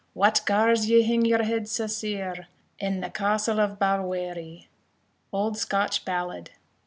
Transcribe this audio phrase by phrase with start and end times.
[0.15, 2.47] What gars ye hing your head sae sair
[2.79, 4.67] In the castle of Balwearie?
[5.31, 6.49] Old Scotch Ballad.